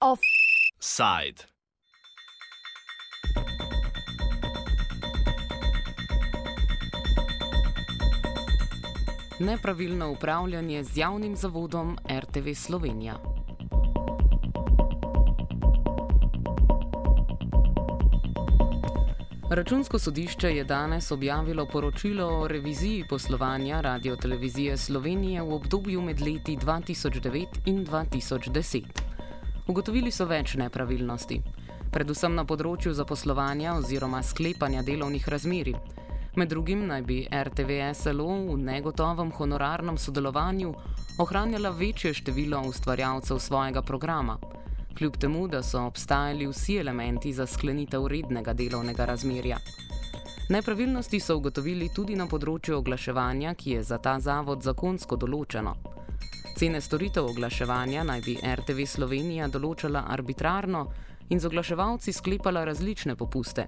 [0.00, 1.42] Offside.
[9.38, 13.35] Nepravilno upravljanje z javnim zavodom RTV Slovenija.
[19.50, 26.20] Računsko sodišče je danes objavilo poročilo o reviziji poslovanja Radio Televizije Slovenije v obdobju med
[26.20, 28.82] leti 2009 in 2010.
[29.66, 31.38] Ugotovili so več nepravilnosti,
[31.92, 35.78] predvsem na področju zaposlovanja oziroma sklepanja delovnih razmerij.
[36.36, 40.74] Med drugim naj bi RTV SLO v negotovem honorarnem sodelovanju
[41.22, 44.40] ohranjala večje število ustvarjalcev svojega programa
[44.98, 49.58] kljub temu, da so obstajali vsi elementi za sklenitev rednega delovnega razmerja.
[50.48, 55.74] Nepravilnosti so ugotovili tudi na področju oglaševanja, ki je za ta zavod zakonsko določeno.
[56.56, 60.86] Cene storitev oglaševanja naj bi RTV Slovenija določala arbitrarno
[61.28, 63.66] in z oglaševalci sklepala različne popuste.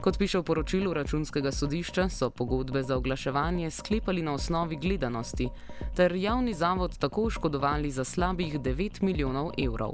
[0.00, 5.50] Kot piše v poročilu računskega sodišča, so pogodbe za oglaševanje sklepali na osnovi gledanosti,
[5.96, 9.92] ter javni zavod tako oškodovali za slabih 9 milijonov evrov.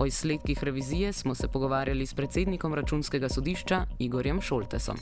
[0.00, 4.96] O izsledkih revizije smo se pogovarjali s predsednikom računskega sodišča Igorjem Šoltesom.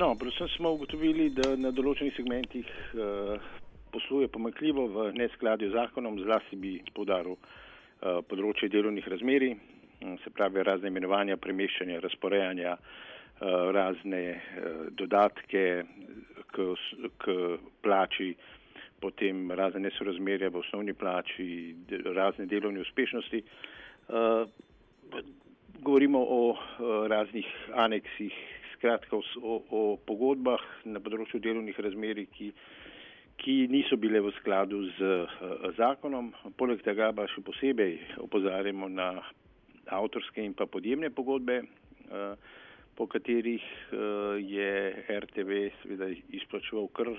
[0.00, 3.38] No, predvsem smo ugotovili, da na določenih segmentih uh,
[3.94, 10.34] posluje pomakljivo v neskladju z zakonom, zlasti bi podaril uh, področje delovnih razmeri, um, se
[10.34, 15.64] pravi razne imenovanja, premeščanja, razporejanja, uh, razne uh, dodatke
[16.50, 16.72] k,
[17.22, 17.40] k
[17.86, 18.32] plači,
[19.00, 21.74] potem razne nesorazmerja v osnovni plači,
[22.14, 23.42] razne delovne uspešnosti.
[24.08, 24.48] Uh,
[25.80, 26.58] govorimo o uh,
[27.06, 28.34] raznih aneksih,
[28.76, 29.22] skratka o,
[29.70, 32.52] o pogodbah na področju delovnih razmeri, ki,
[33.38, 36.32] ki niso bile v skladu z uh, zakonom.
[36.58, 39.12] Poleg tega pa še posebej opozarjamo na
[39.88, 41.62] avtorske in pa podjemne pogodbe.
[42.96, 43.64] Po katerih
[44.42, 44.87] je
[45.20, 47.18] RTV seveda izplačeval kar uh,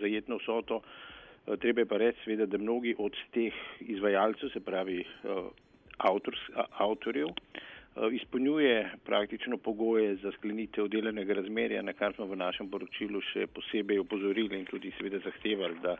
[0.00, 0.80] zajetno vsoto.
[0.80, 5.50] Uh, treba je pa reči seveda, da mnogi od teh izvajalcev, se pravi uh,
[5.98, 12.40] avtors, uh, avtorjev, uh, izpolnjuje praktično pogoje za sklenitev delenega razmerja, na kar smo v
[12.40, 15.96] našem poročilu še posebej opozorili in tudi seveda zahtevali, da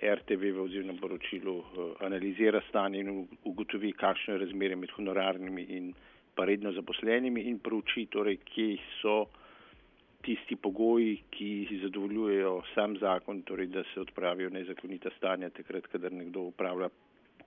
[0.00, 5.92] RTV v oziroma poročilu uh, analizira stanje in ugotovi, kakšno je razmerje med honorarnimi in
[6.34, 9.26] pa redno zaposlenimi in prouči, torej, kje so
[10.22, 16.48] tisti pogoji, ki zadovoljujejo sam zakon, torej, da se odpravijo nezakonita stanja takrat, kadar nekdo
[16.50, 16.88] upravlja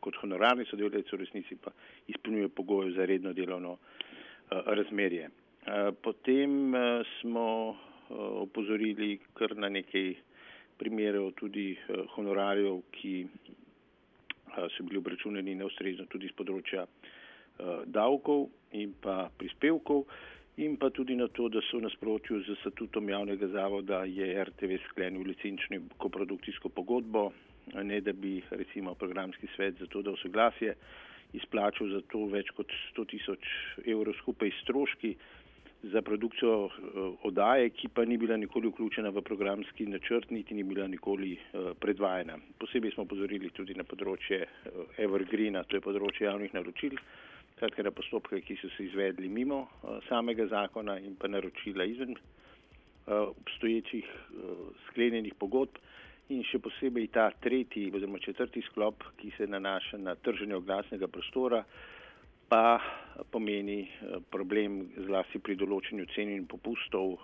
[0.03, 1.71] kot honorarni sodelavec, v resnici pa
[2.07, 3.79] izpolnjuje pogoje za redno delovno uh,
[4.65, 5.29] razmerje.
[5.29, 7.77] Uh, potem uh, smo
[8.43, 10.11] opozorili kar na nekaj
[10.77, 11.71] primerov tudi
[12.15, 13.13] honorarjev, ki
[14.75, 16.83] so bili obračunani neustrezno tudi z področja
[17.53, 20.09] Eh, davkov in pa prispevkov
[20.57, 24.77] in pa tudi na to, da so v nasprotju z statutom javnega zavoda je RTV
[24.89, 27.31] sklenil licenčno koprodukcijsko pogodbo,
[27.83, 30.75] ne da bi recimo programski svet za to, da osoglasje
[31.33, 33.47] izplačal za to več kot 100 tisoč
[33.85, 35.15] evrov skupaj stroški
[35.83, 36.71] za produkcijo uh,
[37.27, 41.73] odaje, ki pa ni bila nikoli vključena v programski načrt, niti ni bila nikoli uh,
[41.79, 42.37] predvajana.
[42.59, 46.95] Posebej smo pozorili tudi na področje uh, Evergreena, to je področje javnih naročil,
[47.63, 52.11] skratka na postopke, ki so se izvedli mimo uh, samega zakona in pa naročila izven
[52.11, 55.79] uh, obstoječih uh, sklenjenih pogodb.
[56.29, 61.61] In še posebej ta tretji oziroma četrti sklop, ki se nanaša na trženje oglasnega prostora,
[62.49, 62.79] pa
[63.31, 63.87] pomeni
[64.31, 67.15] problem zlasti pri določenju cen in popustov,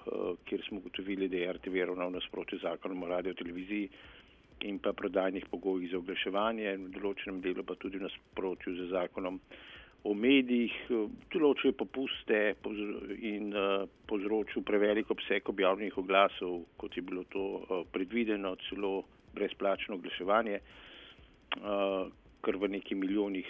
[0.48, 3.90] kjer smo ugotovili, da je RTV ravnal nasprotju zakonom o radio televiziji
[4.68, 9.40] in pa prodajnih pogojih za oglaševanje v določenem delu pa tudi nasprotju z zakonom
[10.08, 10.76] o medijih,
[11.34, 12.56] določil popuste
[13.20, 19.04] in eh, povzročil prevelik obseg objavljenih oglasov, kot je bilo to eh, predvideno, celo
[19.36, 22.04] brezplačno oglaševanje, eh,
[22.40, 23.48] kar v neki milijonih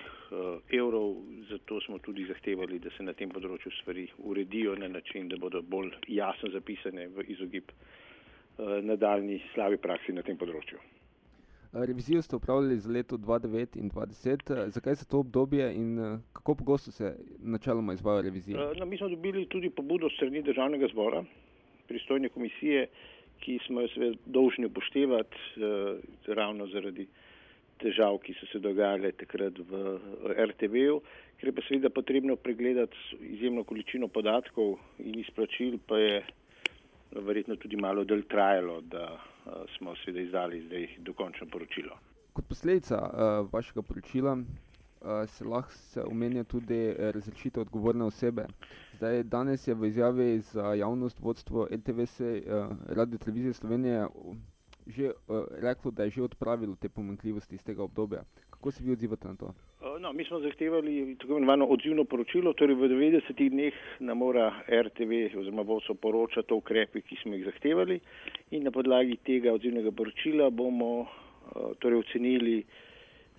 [0.73, 1.19] evrov.
[1.45, 5.61] Zato smo tudi zahtevali, da se na tem področju stvari uredijo na način, da bodo
[5.61, 7.69] bolj jasno zapisane v izogib
[8.57, 10.81] nadaljni slavi praksi na tem področju.
[11.73, 14.69] Revizijo ste upravljali za leto 2009 in 2010.
[14.69, 18.61] Zakaj se to obdobje in eh, kako pogosto se načeloma izvaja revizija?
[18.61, 21.23] Eh, no, mi smo dobili tudi pobudo strani državnega zbora,
[21.87, 22.87] pristojne komisije,
[23.39, 27.07] ki smo jo seveda dolžni upoštevati eh, ravno zaradi
[27.77, 29.99] težav, ki so se dogajale takrat v
[30.49, 31.01] RTV-u,
[31.37, 36.23] ker je pa seveda potrebno pregledati izjemno količino podatkov in izplačil, pa je
[37.11, 39.19] verjetno tudi malo del trajalo, da
[39.77, 41.97] smo seveda izdali zdaj dokončno poročilo.
[42.33, 44.43] Kot posledica uh, vašega poročila uh,
[45.27, 48.45] se lahko se omenja tudi razrešitev odgovorne osebe.
[48.93, 52.27] Zdaj, danes je v izjavi za javnost vodstvo NTVS uh,
[52.89, 54.07] Radio Televizije Slovenije
[54.87, 58.23] že uh, reklo, da je že odpravilo te pomankljivosti iz tega obdobja.
[58.49, 59.53] Kako se vi odzivate na to?
[59.79, 65.39] No, mi smo zahtevali tako imenovano odzivno poročilo, torej v 90 dneh nam mora RTV
[65.39, 67.99] oziroma vodstvo poročati o ukrepih, ki smo jih zahtevali
[68.51, 71.07] in na podlagi tega odzivnega poročila bomo
[71.79, 72.57] torej ocenili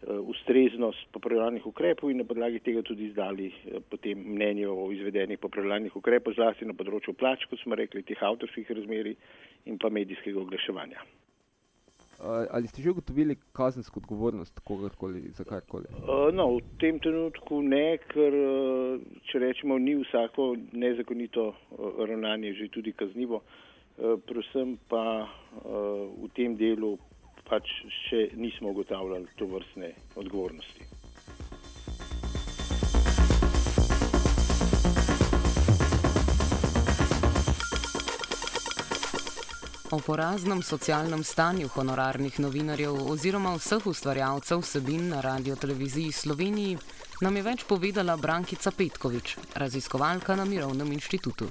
[0.09, 3.53] ustreznost popravljalnih ukrepov in na podlagi tega tudi izdali
[3.93, 8.71] potem mnenje o izvedenih popravljalnih ukrepov, zlasti na področju plač, kot smo rekli, teh avtorskih
[8.81, 9.13] razmeri
[9.69, 11.05] in pa medijskega oglaševanja.
[12.51, 15.89] Ali ste že ugotovili kazensko odgovornost kogarkoli za karkoli?
[16.33, 18.37] No, v tem trenutku ne, ker
[19.31, 21.55] če rečemo, ni vsako nezakonito
[21.99, 23.41] ravnanje že tudi kaznivo,
[23.97, 25.29] predvsem pa
[25.65, 26.99] v tem delu
[27.49, 27.67] pač
[28.07, 31.00] še nismo ugotavljali to vrstne odgovornosti.
[39.91, 46.77] O poraznem socialnem stanju honorarnih novinarjev oziroma vseh ustvarjalcev vsebin na radio televiziji Sloveniji
[47.25, 49.33] nam je več povedala Brankica Petkovič,
[49.63, 51.49] raziskovalka na Mirovnem inštitutu.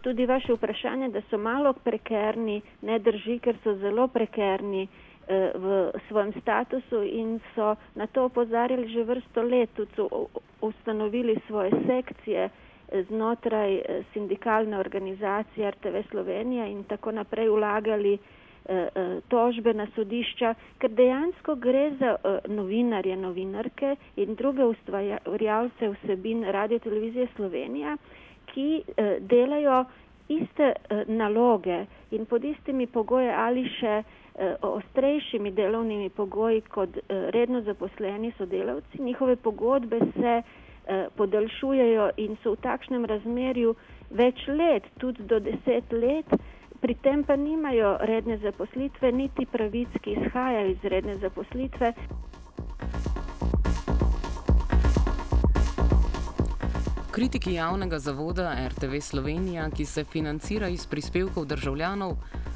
[0.00, 5.82] Tudi vaše vprašanje, da so malo prekerni, ne drži, ker so zelo prekerni eh, v
[6.08, 10.08] svojem statusu in so na to opozarjali že vrsto let, tudi so
[10.64, 12.48] ustanovili svoje sekcije
[12.92, 18.18] znotraj eh, sindikalne organizacije RTV Slovenija in tako naprej vlagali eh,
[18.94, 22.16] eh, tožbe na sodišča, ker dejansko gre za
[22.48, 27.96] novinarje, novinarke in druge ustvarjalce vsebin Radio Televizije Slovenija,
[28.46, 28.82] ki
[29.20, 29.84] delajo
[30.28, 30.72] iste
[31.06, 34.02] naloge in pod istimi pogoji ali še
[34.62, 39.02] ostrejšimi delovnimi pogoji kot redno zaposleni sodelavci.
[39.02, 40.42] Njihove pogodbe se
[41.16, 43.74] podaljšujejo in so v takšnem razmerju
[44.10, 46.32] več let, tudi do deset let,
[46.80, 51.92] pri tem pa nimajo redne zaposlitve, niti pravic, ki izhajajo iz redne zaposlitve.
[57.18, 62.12] Kritiki javnega zavoda RTV Slovenija, ki se financira iz prispevkov državljanov,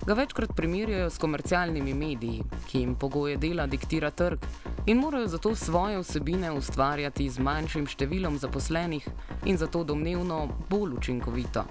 [0.07, 4.47] ga večkrat primerjajo s komercialnimi mediji, ki jim pogoje dela diktira trg
[4.87, 9.07] in morajo zato svoje vsebine ustvarjati z manjšim številom zaposlenih
[9.47, 11.63] in zato domnevno bolj učinkovito.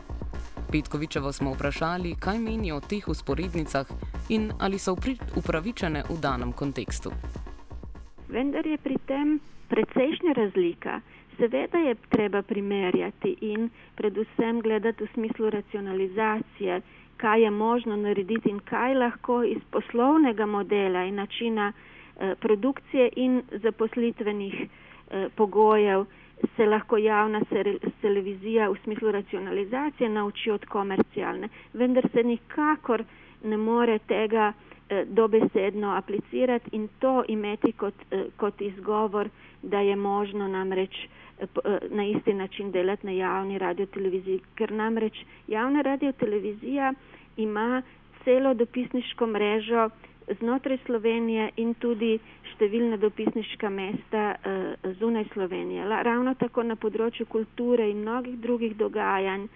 [0.72, 3.88] Petkovičevo smo vprašali, kaj menijo o teh usporednicah
[4.30, 4.96] in ali so
[5.36, 7.12] upravičene v danem kontekstu.
[8.32, 11.02] Vendar je pri tem precejšnja razlika.
[11.38, 16.82] Seveda je treba primerjati in predvsem gledati v smislu racionalizacije,
[17.18, 21.74] kaj je možno narediti in kaj lahko iz poslovnega modela in načina
[22.36, 24.54] produkcije in zaposlitvenih
[25.12, 26.06] eh, pogojev
[26.56, 27.42] se lahko javna
[28.02, 31.50] televizija v smislu racionalizacije nauči od komercialne.
[31.74, 33.04] Vendar se nikakor
[33.44, 34.54] ne more tega
[34.90, 37.94] eh, dobesedno aplicirati in to imeti kot,
[38.38, 39.30] kot izgovor,
[39.62, 40.96] da je možno namreč
[41.90, 45.14] na isti način delati na javni radioteleviziji, ker namreč
[45.48, 46.94] javna radiotelevizija
[47.38, 47.82] ima
[48.24, 49.90] celo dopisniško mrežo
[50.40, 52.20] znotraj Slovenije in tudi
[52.54, 55.86] številna dopisniška mesta uh, zunaj Slovenije.
[55.86, 59.48] La, ravno tako na področju kulture in mnogih drugih dogajanj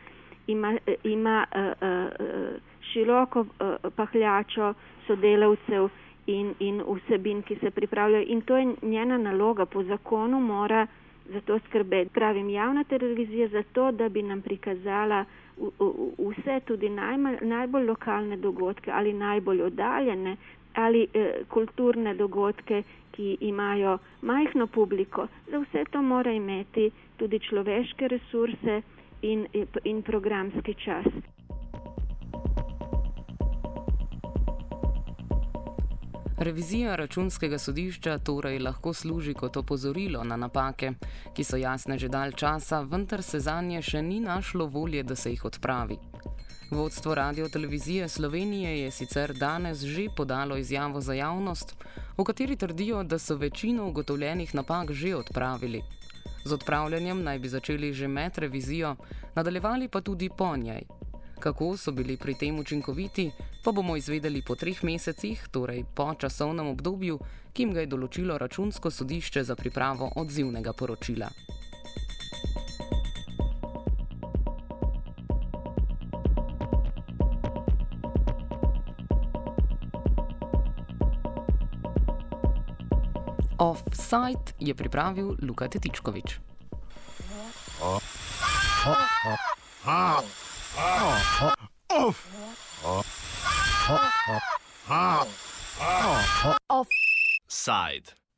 [0.48, 2.58] ima, ima uh, uh,
[2.92, 4.74] široko uh, pahljačo
[5.08, 5.90] sodelavcev
[6.28, 8.26] in, in vsebin, ki se pripravljajo.
[8.28, 9.66] In to je njena naloga.
[9.66, 10.88] Po zakonu mora
[11.34, 12.14] za to skrbeti.
[12.14, 15.26] Pravim, javna televizija za to, da bi nam prikazala
[16.18, 20.36] vse tudi najmanj, najbolj lokalne dogodke ali najbolj oddaljene
[20.76, 25.28] ali eh, kulturne dogodke, ki imajo majhno publiko.
[25.52, 28.82] Za vse to mora imeti tudi človeške resurse
[29.22, 29.48] in,
[29.84, 31.06] in programski čas.
[36.38, 40.92] Revizija računskega sodišča torej lahko služi kot opozorilo na napake,
[41.34, 45.16] ki so jasne že dalj časa, vendar se za nje še ni našlo volje, da
[45.16, 45.98] se jih odpravi.
[46.72, 51.76] Vodstvo Radio Televizije Slovenije je sicer danes že podalo izjavo za javnost,
[52.18, 55.82] v kateri trdijo, da so večino ugotovljenih napak že odpravili.
[56.46, 58.96] Z odpravljanjem naj bi začeli že med revizijo,
[59.36, 60.82] nadaljevali pa tudi po njej.
[61.40, 63.32] Kako so bili pri tem učinkoviti,
[63.64, 67.20] pa bomo izvedeli po treh mesecih, torej po časovnem obdobju,
[67.54, 71.30] ki jim ga je določilo računsko sodišče za pripravo odzivnega poročila.
[83.58, 86.40] Offside je pripravil Luka Tetičkovič.
[96.68, 98.25] Offside.